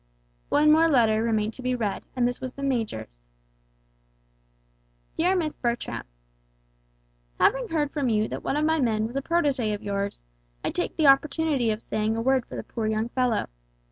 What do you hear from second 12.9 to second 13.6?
fellow.